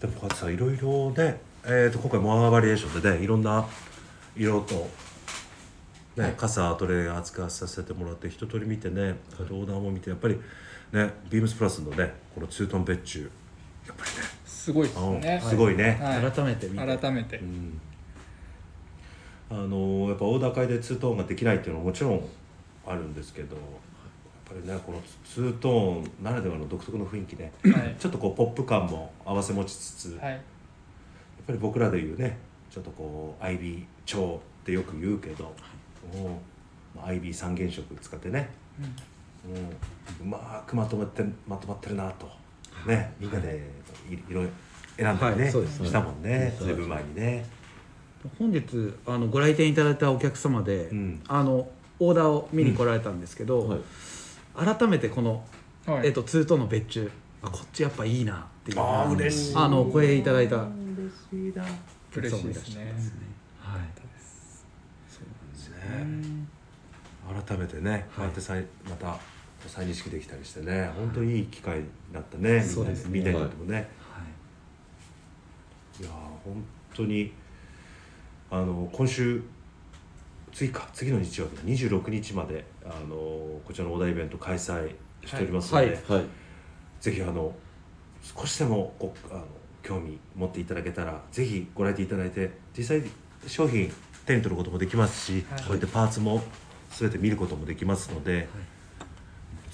[0.00, 3.66] でもさいろいろね、えー、と今回モアバリエーションでねいろんな
[4.36, 4.74] 色と、
[6.16, 10.34] ね傘アトレ扱わさせてもらって一通り見てねオーダーも見てやっぱり
[10.92, 13.30] ねビームスプラスのねこのツートン別注
[13.86, 14.15] やっぱりね
[14.66, 15.20] すごいですうん。
[15.20, 16.32] ね、すごいね、はい。
[16.32, 17.80] 改めて改めて、うん。
[19.48, 22.28] あのやっぱオーダー会でツートーンができないっていうのはもちろん
[22.84, 23.64] あるんですけどやっ
[24.44, 27.94] ぱりねこのツートーンならではの独特の雰囲気ねはい。
[27.96, 30.40] ちょっとこうポップ感も合わせ持ちつつ、やっはい
[31.46, 32.36] ぱり僕らで言うね
[32.68, 35.44] ちょっとこう IB 調ってよく言うけど、
[36.12, 36.40] も
[36.96, 38.50] う IB 三原色使ってね、
[40.20, 42.28] うん、うまくまとまってまとまってるなと、
[42.86, 43.70] ねみんなで
[44.10, 44.52] い色々
[44.96, 47.44] 選んだりね、はいそうですしたもんね、そうずいぶん前にね。
[48.38, 51.22] 本日あのご来店いただいたお客様で、うん。
[51.28, 51.68] あの
[51.98, 53.80] オーダーを見に来られたんですけど、はい。
[54.76, 55.44] 改めてこの、
[55.86, 56.08] はい。
[56.08, 57.10] えっとツートンの別注
[57.42, 59.56] あこっちやっぱいいなっていうあー嬉しい。
[59.56, 60.70] あのお声いただいたお嬉
[62.12, 62.74] 客様もいらっしいですね。
[62.74, 63.12] しゃいますね。
[63.60, 64.06] はい
[67.44, 69.18] 改めてね、こうやって再また
[69.66, 71.80] 再認識できたりしてね本当にいい機会
[72.12, 73.80] だったねみんなねみんなにとってもね、は
[75.98, 76.02] い。
[76.02, 76.64] い、やー本
[76.94, 77.32] 当に
[78.50, 79.42] あの今週
[80.52, 86.18] 次か次の日曜日26日まであのこちらのお題イベント開催しておりますので、はい。
[86.18, 86.26] はい。
[87.00, 87.52] ぜひあの
[88.22, 89.44] 少しでもこあの
[89.82, 93.02] 興味持っていただけたらぜひご来店いただいて実際
[93.46, 93.92] 商品
[94.24, 95.60] 手に取ることもできますし、はい。
[95.60, 96.42] こうやってパーツも
[96.90, 98.48] 全て見ることもできますので、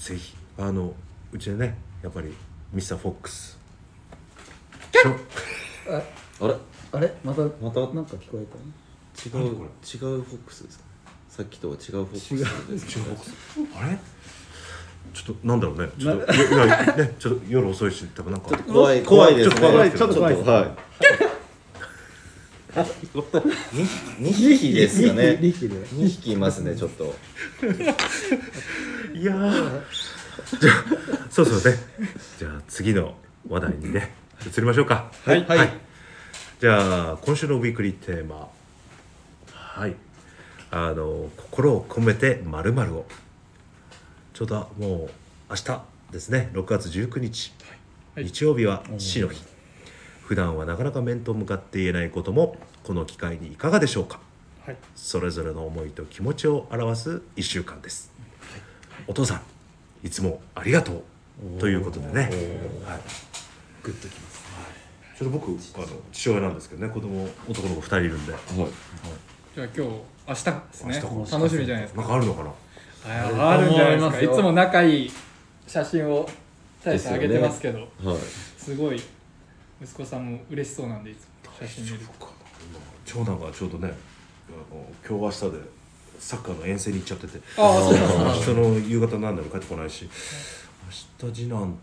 [0.02, 0.92] ぜひあの
[1.30, 2.34] うちでねやっぱり
[2.72, 3.56] ミスターフォックス。
[4.92, 5.14] しょ
[6.40, 6.56] あれ？
[6.90, 7.14] あれ？
[7.22, 7.80] またまた？
[7.94, 10.84] なんか聞こえた違う違うフォックスですか？
[11.28, 12.34] さっきとは違うフォックス。
[12.34, 12.44] 違う。
[12.72, 13.16] です中国
[13.76, 13.98] あれ？
[15.14, 15.88] ちょっとなんだろうね。
[15.96, 16.32] ちょっと
[16.96, 19.54] ねちょっと夜遅いし多分なんか怖い怖いですね。
[19.54, 20.34] ちょっと怖いちょっと怖い。
[20.36, 20.70] ですはい
[22.74, 25.38] 2匹ですかね。
[25.40, 27.14] 2匹で2匹いますねちょっと
[29.14, 29.82] いやー。
[30.60, 30.74] じゃあ
[31.30, 31.78] そうそうね。
[32.38, 33.14] じゃあ次の
[33.48, 34.12] 話題にね
[34.46, 35.10] 移りましょうか。
[35.24, 35.44] はい。
[35.44, 35.70] はい。
[36.60, 38.48] じゃあ今週のウィークリーテーマ。
[39.52, 39.94] はい。
[40.70, 43.06] あの心を込めてまるを。
[44.32, 45.10] ちょうどもう
[45.50, 46.50] 明日ですね。
[46.54, 47.52] 6月19日、
[48.14, 48.24] はい。
[48.24, 49.42] 日曜日は父の日。
[50.24, 54.20] 普段はなかなか面と向かって言えないこともこの機会にいかがでしょうか。
[54.64, 54.76] はい。
[54.94, 58.11] それぞれの思いと気持ちを表す1週間です、
[59.06, 61.02] お父さんいつもありがとう。
[61.58, 62.30] ということでね、はい、
[63.82, 64.42] グッときます。
[65.18, 66.92] ちょっと僕あの父親なんですけどね。
[66.92, 68.32] 子供男の子2人いるんで。
[69.54, 72.50] じゃあ今日明日ですね明日楽しみじゃないですなんかかあるのかな？
[73.04, 74.20] ああるんじゃないですか。
[74.32, 75.12] いつも仲いい
[75.66, 76.28] 写真を
[76.84, 77.78] 大さん上げてますけど。
[77.78, 78.16] はい。
[78.56, 79.02] すごい
[79.82, 82.32] 息子さんも嬉しそうなんでいつも写真見ると。
[83.04, 83.92] 長男がちょうどね
[84.48, 85.62] あの今日明日で
[86.22, 87.40] サッカーの遠征に行っちゃってて。
[87.58, 87.98] ああそうな
[88.32, 90.08] んです明日の夕方なんだろう帰ってこないし。
[91.20, 91.76] 明日次男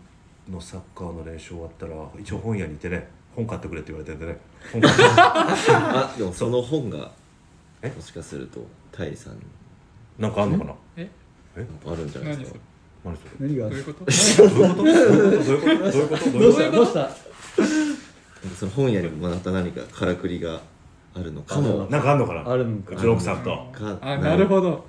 [0.50, 4.38] のサッカーの練習終わったら一応本屋にいてね本買ってくれって言われてんでね。
[4.72, 7.10] 本買って あでもその本が
[7.82, 7.88] え？
[7.94, 9.34] もしかするとタイさん。
[9.34, 9.40] に
[10.18, 10.74] なんかあんのかな？
[10.96, 11.10] え？
[11.56, 12.58] あるんじゃない何そですか？
[12.58, 13.10] れ？
[13.10, 13.48] 何それ？
[13.48, 14.04] 何がどういうこと？
[14.04, 14.82] どういうこと？
[14.82, 15.82] どういうこと？
[15.82, 16.30] どういうこと？
[16.30, 16.84] どういうこと？
[16.86, 17.10] した
[18.58, 20.60] その本屋にもまた何かからくりが
[21.14, 21.86] あるのかも。
[21.86, 22.50] なんかあんのかな？
[22.50, 23.50] あるのかうちの奥さんと。
[23.72, 24.86] かあなるほど。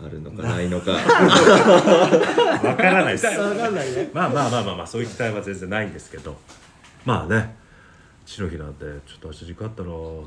[0.00, 0.92] あるのかないのか。
[0.92, 1.00] わ
[2.76, 3.26] からないです。
[3.26, 4.10] わかんないね。
[4.12, 6.36] まあまあまあまあまあそういう期待は全然ないんですけど。
[7.04, 7.56] まあね
[8.26, 10.26] 父の日なんでちょっと明日実家あったらそ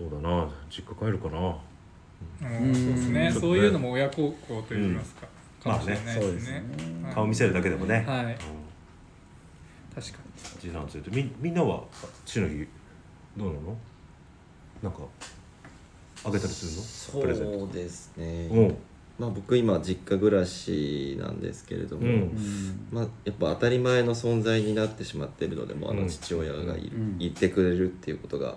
[0.00, 0.48] うだな。
[0.70, 1.56] 実家帰るかな。
[2.42, 2.74] うん。
[2.74, 3.30] そうですね。
[3.32, 5.26] そういうのも親孝行といいますか、
[5.66, 5.72] うん。
[5.72, 6.60] かもしれないそうですね。
[6.60, 7.14] ねはい。
[7.14, 8.24] 顔見せるだけでもね、はい。
[8.24, 8.34] うん。
[9.94, 10.18] 確か
[10.58, 11.82] 次男連れてみみんなは
[12.24, 12.66] 父の日
[13.36, 13.76] どうなの？
[14.82, 14.98] なんか
[16.24, 17.26] あげたりするの？
[17.26, 17.58] プレゼント。
[17.60, 18.76] そうですねうん。
[19.18, 22.12] まあ僕今実家暮らしなんですけれども、うん。
[22.12, 22.88] うん。
[22.90, 26.02] まあ、やっぱ当たり前の存在になってしまっているのでもあうん。
[26.02, 27.18] の父親がいる、うん。
[27.18, 28.56] 言ってくれるっていうことが、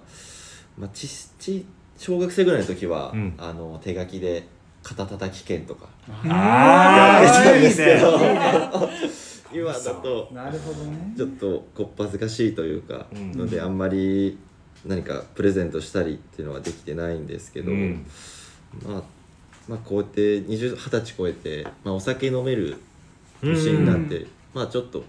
[0.77, 1.07] まあ、ち
[1.39, 1.65] ち
[1.97, 3.33] 小学生ぐらいの時は、うん。
[3.38, 4.47] あの手書きで
[4.81, 5.89] 肩たたき券とか。
[6.23, 8.17] あやってたんですけど。
[8.17, 8.39] いいね。
[9.53, 11.13] 今だとなるほどね。
[11.15, 13.31] ちょっとこっぱずかしいというか、うん。
[13.33, 14.39] のであんまり
[14.85, 18.05] 何かプレゼントしたりっていうのはできてないんですけど、うん。
[18.85, 19.03] まあ、
[19.67, 22.77] まあこうやって20 20歳超えて、まあ、お酒飲める
[23.41, 25.03] 年になって、まあちょっと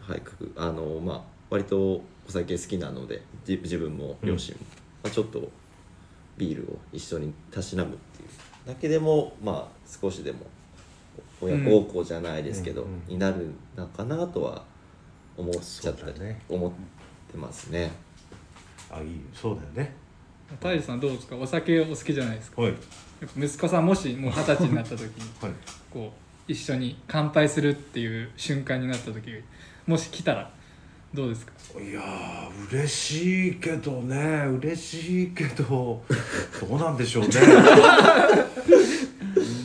[0.00, 0.22] はい
[0.56, 4.60] あのまあ割とお酒好きなのでじ自分も両親も、
[5.04, 5.50] まあ、ちょっと
[6.36, 8.28] ビールを一緒にたしなむっていう。
[8.66, 10.38] だけでもまあ少しでも
[11.40, 12.88] 親孝行じゃないですけど、うん。
[12.88, 13.02] うん。
[13.08, 14.64] になるのかなとは
[15.36, 16.42] 思っちゃったり、ね。
[16.48, 16.72] 思っ
[17.30, 17.92] てますね。
[18.90, 19.94] あいいそうだよね。
[20.60, 21.36] タイルさんどうですか？
[21.36, 22.62] お酒お好きじゃないですか？
[22.62, 22.74] はい。
[23.36, 25.08] 息子さんもしもう二十歳になった時に
[25.40, 25.52] はい。
[25.90, 26.12] こ
[26.48, 29.30] う一緒に乾杯するっていう瞬間になった時
[29.86, 30.50] もし来たら
[31.14, 31.52] どうですか？
[31.80, 34.44] いやー嬉しいけどね。
[34.60, 36.02] 嬉しいけど
[36.68, 37.34] どうなんでしょうね。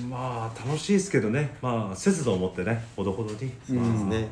[0.10, 1.56] まあ楽しいですけどね。
[1.62, 4.30] まあ節度を持ってねほどほどに、うんまあそうですね。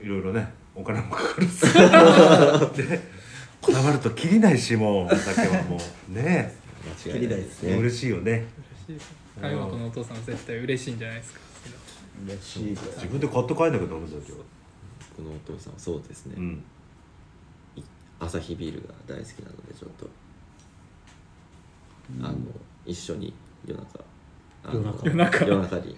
[0.00, 1.60] いろいろねお金もかかるし。
[2.88, 3.00] で
[3.66, 5.76] こだわるときりないしもうお酒はも
[6.08, 6.12] う。
[6.12, 6.54] ね。
[7.04, 7.74] 間違いないですね。
[7.74, 8.46] 嬉しいよね。
[8.88, 9.08] 嬉しい
[9.42, 11.40] 海本のお父さんは絶対嬉しいんじゃないですか。
[12.28, 13.98] 嬉しい自分で買って帰んなきゃダメだよ
[15.16, 16.34] このお父さんはそうですね。
[16.36, 16.64] うん。
[18.20, 20.08] 朝日ビールが大好きなのでちょっと、
[22.22, 22.36] あの
[22.86, 23.34] 一緒に
[23.66, 24.04] 夜中。
[24.72, 25.44] 夜中。
[25.44, 25.78] 夜中。
[25.80, 25.96] に。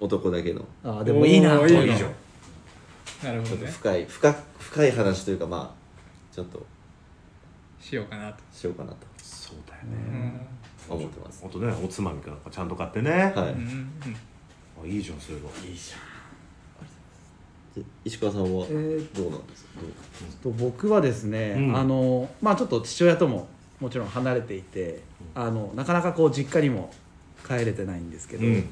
[0.00, 0.64] 男だけの。
[0.82, 1.60] あーでもいいな。
[1.62, 1.86] いいじゃん。
[1.86, 2.10] ちょっ
[3.20, 3.70] となるほどね。
[3.70, 6.66] 深い深深い話というかまあちょっと
[7.84, 8.98] しようかなと、しようかなと。
[9.18, 10.22] そうだようん。
[10.22, 10.46] ね
[10.88, 11.44] 思ってます。
[11.46, 13.90] あとねおつまみかなんかちゃんと買ってね、はい、うんうん
[14.82, 15.48] あいいじゃんそういうの。
[15.66, 15.96] いいじゃ
[17.78, 17.82] ん。
[17.82, 19.70] で石川さんはえーどうなんですか、
[20.42, 21.76] どうと僕はですね、うん。
[21.76, 23.48] あのまあちょっと父親とも
[23.80, 25.02] もちろん離れていて
[25.34, 26.90] あのなかなかこう実家にも
[27.46, 28.70] 帰れてないんですけど、うん。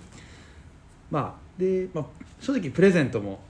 [1.11, 2.05] まあで、まあ、
[2.41, 3.41] 正直プレゼントも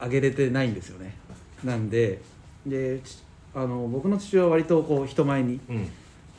[0.00, 1.14] あげれてないんですよね。
[1.62, 2.20] なんで
[2.66, 3.18] でち
[3.56, 5.90] あの僕の父親は割とこう人前にうん。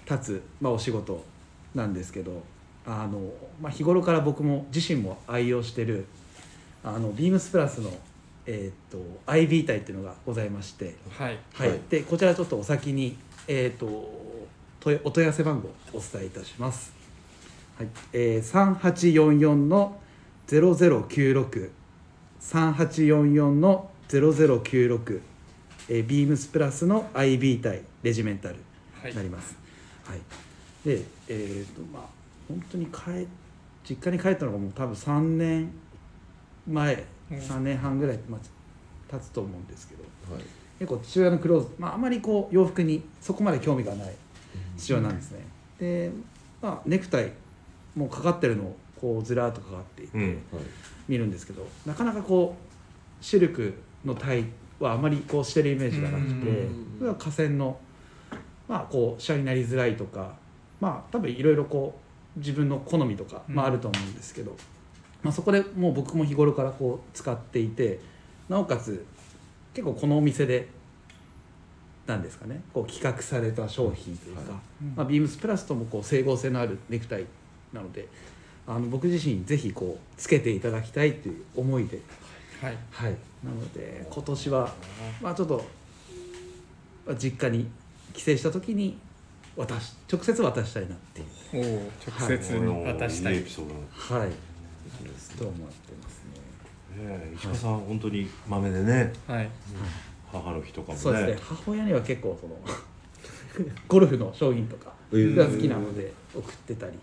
[0.09, 1.23] 立つ、まあ、お仕事
[1.75, 2.41] なんですけど
[2.85, 3.19] あの、
[3.61, 6.05] まあ、日頃から僕も自身も愛用してる
[6.83, 7.91] あのビームスプラスの、
[8.45, 11.37] えー、と IB 体っていうのがございまして、はい。
[11.53, 11.69] はい。
[11.69, 11.79] はい。
[11.89, 13.85] でこちらちょっとお先に、えー、と
[14.79, 16.93] 問いお問い合わせ番号をお伝えいたします、
[17.77, 17.87] はい。
[18.13, 19.99] えー、3844の
[20.47, 21.69] 0096
[22.39, 25.19] 3844の0096、
[25.89, 28.55] えー、ビームスプラスの IB 体レジメンタル
[29.01, 29.11] はい。
[29.11, 29.55] になります。
[30.03, 30.19] はい。
[30.85, 32.03] で、えっ、とまあ
[32.47, 33.27] 本当に帰
[33.87, 35.71] 実家に帰ったのがもう多分3年
[36.67, 37.37] 前、うん。
[37.37, 38.39] 3年半ぐらいまあ
[39.11, 40.43] 経つと思うんですけど、はい。
[40.79, 44.15] 結構父親のクローズ、まああまりこう洋服にそこまで興味がない
[44.77, 45.45] 父親なんですね。
[45.79, 46.11] で、
[46.61, 47.31] まあネクタイ
[47.95, 50.23] もうかかってるのをこうずらーっとかかっていて、うん。
[50.23, 50.37] はい。
[51.07, 53.73] 見るんですけどなかなかこうシルク
[54.03, 54.43] のタイ
[54.79, 56.67] はあまりこうしてるイメージがなくて
[57.17, 57.79] 河川の
[58.67, 60.33] まあこうシャになりづらいとか
[60.79, 61.99] まあ多分いろいろこ
[62.35, 63.73] う自分の好みとか、まあ、うん。
[63.73, 64.55] あると思うんですけど、
[65.23, 67.99] まあ、そこでもう僕も日頃からこう使っていて
[68.49, 69.05] なおかつ
[69.73, 70.67] 結構このお店で
[72.05, 74.61] なんですかねこう企画された商品というか、はい
[74.95, 77.25] まあ、ビームスプラスともこう整合性のあるネクタイ
[77.73, 78.07] なので
[78.65, 82.01] あの僕自身ぜひこうつけていただきたいという思いで、
[82.61, 82.77] はい。
[82.91, 84.73] はい、なので今年は
[85.21, 85.63] まあちょっと
[87.05, 87.67] まあ実家に
[88.13, 88.97] 帰省した時に
[89.55, 91.27] 渡し直接渡したいなっていう。
[91.53, 93.33] おお直接に渡したい。
[93.33, 94.29] いいエピソードはい。
[95.37, 96.23] と思ってます
[96.95, 97.05] ね。
[97.05, 99.13] ねえ石川さん本当に豆でね。
[99.27, 99.49] はい。
[100.31, 100.99] 母の日とかもね。
[100.99, 101.37] そうですね。
[101.41, 102.55] 母親には結構その
[103.87, 106.93] ゴルフの商品とかうんが好きなので送ってたり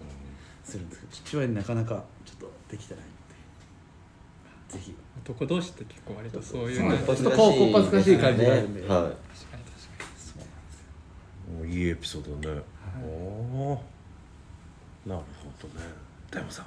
[0.62, 3.04] するんですけど父親になかなかちょっとできてない
[4.74, 4.94] ぜひ。
[5.24, 8.80] 男同士って結構割とそういうちょっとこうこっぱずかしい感じがあるんで。
[8.80, 8.88] はい。
[8.88, 9.18] 確かに確か
[10.18, 12.60] そうなんですよもういいエピソードね、
[13.02, 15.22] おおーなる
[15.60, 15.86] ほどね。
[16.30, 16.66] でもさ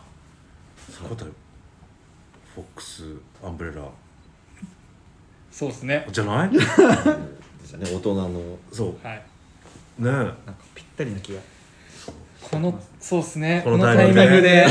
[0.89, 1.31] そうだよ
[2.55, 3.03] フォックス
[3.43, 3.81] アンブレラ。
[3.81, 3.87] に
[5.51, 6.07] そうですね。
[6.11, 6.49] じゃない？
[6.49, 7.85] ですね。
[7.85, 8.57] 大人の。
[8.71, 8.95] そう。
[9.05, 9.23] はい。
[9.99, 10.35] ねなんか
[10.73, 11.39] ぴったりな気が。
[12.41, 13.61] このそうですね。
[13.63, 14.65] ここのタイミングで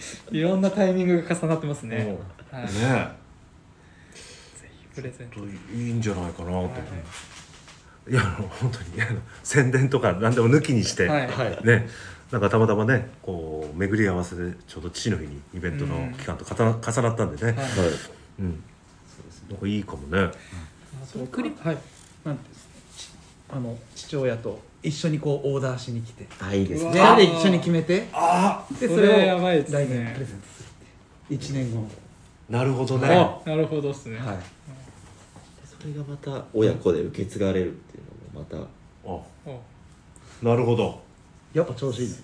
[0.30, 2.16] いろんなタイミングが重なってますね。
[2.52, 2.58] うん。
[2.58, 2.68] はい。
[2.68, 3.16] ぜね
[4.12, 5.40] ひプレゼント。
[5.74, 6.70] いいんじゃないかなとはい
[8.10, 11.26] いや本当にあの宣伝とか何でも抜きにして、はい。
[11.28, 11.88] はいね。
[12.30, 17.62] なんかたまたまねこう巡り合わせでちょうど父の日にイベントの期間と重な重なったんでね、はい。
[17.62, 17.68] はい
[18.40, 18.62] うん。
[19.50, 20.30] なんかいいかもね。
[21.04, 21.78] そうクリはい。
[22.24, 22.69] なんです
[23.52, 26.26] あの父親と一緒にこうオーダーしに来て。
[26.40, 26.92] あいいですね。
[27.16, 28.08] で一緒に決めて。
[28.12, 29.84] あでそれをやばいですね。
[29.84, 30.66] 来年プレゼントする。
[30.66, 31.86] っていう1年後
[32.48, 33.08] なるほどね。
[33.14, 34.18] あなるほどっすね。
[34.18, 34.38] はい。
[35.64, 38.56] それがまた親子で受け継がれるっていうのもまた。
[39.08, 39.52] あ
[40.42, 40.46] お。
[40.46, 41.00] なるほど。
[41.52, 42.14] やっぱ調子いいね。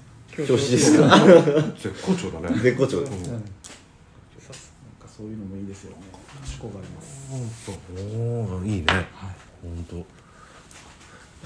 [0.46, 0.56] 調。
[0.56, 1.08] 子ですか？
[1.78, 2.58] 絶好調だね。
[2.60, 3.06] 絶好調うん。
[3.06, 3.12] うん。
[3.12, 3.46] なんか
[5.06, 5.96] そういうのもいいですよね。
[6.44, 7.28] 憧れます。
[7.30, 8.86] 本当おーいいね。
[8.86, 9.06] はい。
[9.62, 9.96] 本当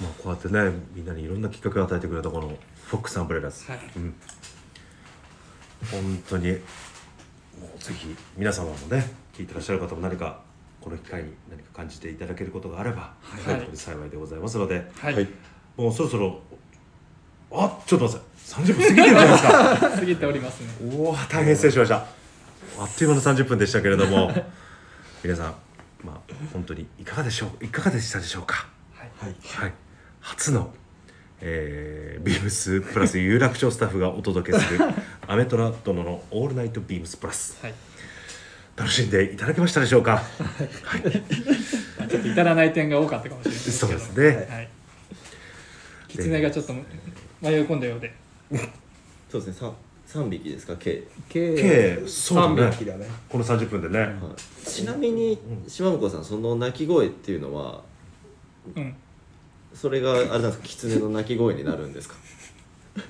[0.01, 2.49] まあこうやってねみんなにいろんなきっかけを与えてくれたこの
[2.87, 3.81] フォックスアンブレラス、はい。
[3.97, 4.15] うん。
[5.91, 6.57] 本当にも
[7.77, 10.41] うぜひ皆様もね聞いてらっしゃる方も何か
[10.81, 13.55] この機会に何か感じていただけることがあれば、はい。
[13.57, 15.29] 本当に幸いでございますのではい、はい。
[15.77, 16.41] もうそろそろ
[17.53, 18.25] あちょっと待って
[18.73, 19.91] 30分過ぎてるじゃないですか。
[20.01, 20.69] 過ぎておりますね。
[20.97, 21.97] おお大変失礼しました。
[21.97, 24.31] あっという間の30分でしたけれども
[25.23, 25.55] 皆さん
[26.05, 28.69] まあ本当にいかがでしょういかがでしたでしょうか？
[28.95, 29.11] はい。
[29.19, 29.35] はい。
[29.45, 29.73] はい
[30.21, 30.73] 初の、
[31.41, 34.79] えービームスプラス有楽町スタッフがお届けする
[35.27, 37.75] アメトラ殿のオールナイトビームスプラスはい。
[38.77, 40.23] 楽しんでいただけましたでしょうか？
[41.99, 43.99] まあちょっと至らない点が多かったかもしれないですけど。
[43.99, 44.47] そうですね。
[44.51, 44.69] はい。
[46.09, 46.83] 狐がちょっと迷い
[47.63, 48.13] 込んだようで。
[49.31, 49.69] そうですね。
[50.07, 50.77] 三三匹ですか？
[50.79, 52.71] 計、計計そうだね。
[52.71, 53.07] 3匹だね。
[53.29, 57.83] この30分でね、はい、ちなみに島向さんその鳴き声っていうのは
[58.77, 58.95] うん
[59.75, 60.65] それがあれなんですか？
[60.65, 62.17] 狐の鳴き声になるんですか？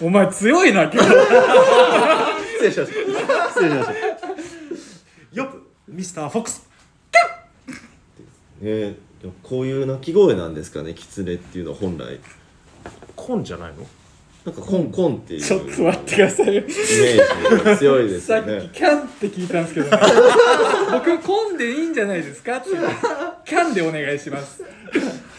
[0.00, 0.98] お前強いな今日。
[0.98, 1.08] 失
[2.64, 2.98] 礼しました。
[3.48, 3.94] 失礼しました。
[5.32, 5.48] よっ
[5.88, 6.68] ミスターフォックス。
[8.64, 12.20] えー、こういう鳴き声なんですかね狐っていうのは本来。
[13.16, 13.84] コンじゃないの？
[14.44, 15.40] なんかコンコンっていう。
[15.40, 16.46] ちょっと待ってください。
[16.54, 19.90] よイメージが強いですさっきよねキャンって聞いたんですけど。
[20.92, 22.56] 僕混んでいいんじゃないですか？
[22.58, 22.70] って
[23.52, 24.64] キキャンでお願いします。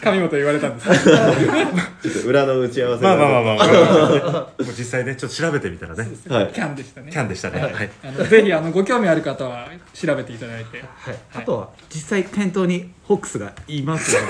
[0.00, 0.86] 上本言われたんです。
[0.86, 6.06] ちょっと裏の打ち合わせまあまあまああまあ、まあ、もう実際ねちょっと調べてみたらね。
[6.28, 6.52] はい。
[6.52, 7.10] キャンでしたね。
[7.10, 7.60] キャンでしたね。
[7.60, 7.90] はい。
[8.04, 10.78] あのぜひあのご興味ある方は調べていただいて。
[10.78, 14.20] はい、あとは実際店頭にホックスがいますの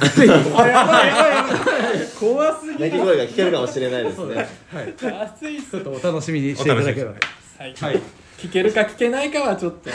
[0.00, 0.08] で。
[0.08, 0.70] ぜひやばい。
[0.70, 4.36] やばいやばい怖すぎ鳴き声が聞けるかもしれないですね。
[4.72, 7.10] はい、熱いちょっとお楽しみにしていただければ。
[7.58, 8.00] はい、はい。
[8.38, 9.90] 聞けるか聞けないかはちょっと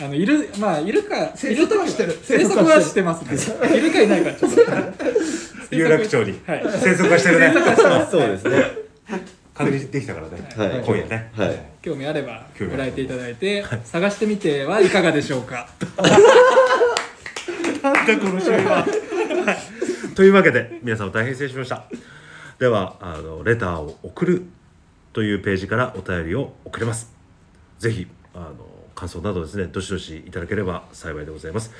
[0.00, 2.12] あのいるまあいるか生息はしてる。
[2.12, 3.76] い生息はしてますね。
[3.76, 4.60] いるかいないかちょっと。
[5.74, 6.40] 有楽町に。
[6.46, 6.62] はい。
[6.80, 7.54] 生息はしてるね。
[8.10, 8.84] そうですね。
[9.54, 10.48] 確認できたからね。
[10.56, 10.84] はい。
[10.84, 11.30] 今夜ね。
[11.36, 11.60] はい。
[11.80, 15.68] 興味あればご来店いただいて探してみてはいかがでしょうか。
[17.82, 18.86] なんだこの趣味は。
[20.16, 21.84] というわけで皆さん大変失礼しました。
[22.58, 24.42] ではあのレターを送る
[25.12, 27.12] というページからお便りを送れます。
[27.78, 28.54] ぜひあの
[29.04, 31.70] 感想などですねどしどしいただければ幸いでございます。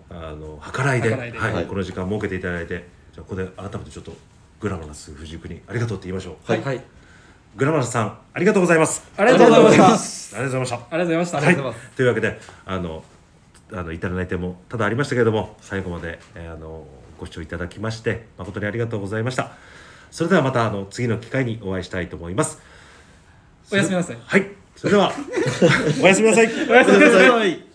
[0.09, 1.39] あの計らいで計らいで。
[1.39, 1.53] はい。
[1.53, 1.65] はい。
[1.65, 4.13] この時間設けていただいてじゃあここで改めてちょっと
[4.59, 6.51] グラマラス藤井君にありがとうって言いましょう。
[6.51, 6.61] はい。
[6.61, 6.81] はい。
[7.55, 9.03] グラマラスさんありがとうございます。
[9.17, 10.77] ありがとうございましたありがとうございました。
[10.77, 11.37] ありがとうございました。
[11.37, 11.45] はい。
[11.47, 13.03] ありがとうございま、というわけであの
[13.73, 16.85] あのいただいてもただありましたけれども最後まで、えーあの
[17.21, 19.51] ご視聴いただきまして誠にありがとうございました
[20.11, 22.59] それではまたあの次の機会にお会いしたいと思います。
[23.71, 24.17] おやすみなさい。
[24.23, 24.51] はい。
[24.75, 25.13] それでは。
[26.03, 26.47] おやすみなさい。
[26.69, 27.70] おやすみなさい